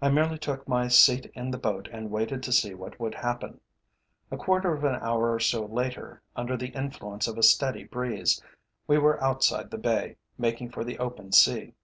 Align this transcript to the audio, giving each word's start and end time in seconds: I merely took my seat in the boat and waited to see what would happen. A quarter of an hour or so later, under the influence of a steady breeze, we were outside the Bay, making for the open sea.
I 0.00 0.08
merely 0.08 0.38
took 0.38 0.66
my 0.66 0.88
seat 0.88 1.26
in 1.34 1.50
the 1.50 1.58
boat 1.58 1.86
and 1.92 2.10
waited 2.10 2.42
to 2.44 2.52
see 2.52 2.72
what 2.72 2.98
would 2.98 3.14
happen. 3.16 3.60
A 4.30 4.38
quarter 4.38 4.72
of 4.72 4.82
an 4.82 4.94
hour 4.94 5.30
or 5.30 5.40
so 5.40 5.66
later, 5.66 6.22
under 6.34 6.56
the 6.56 6.68
influence 6.68 7.28
of 7.28 7.36
a 7.36 7.42
steady 7.42 7.84
breeze, 7.84 8.42
we 8.86 8.96
were 8.96 9.22
outside 9.22 9.70
the 9.70 9.76
Bay, 9.76 10.16
making 10.38 10.70
for 10.70 10.84
the 10.84 10.98
open 10.98 11.32
sea. 11.32 11.74